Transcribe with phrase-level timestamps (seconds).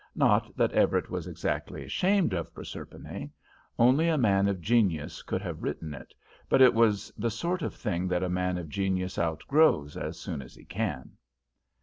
[0.15, 3.29] Not that Everett was exactly ashamed of Proserpine;
[3.77, 6.15] only a man of genius could have written it,
[6.49, 10.41] but it was the sort of thing that a man of genius outgrows as soon
[10.41, 11.17] as he can.